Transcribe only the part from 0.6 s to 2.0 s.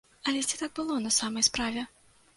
так было на самай справе?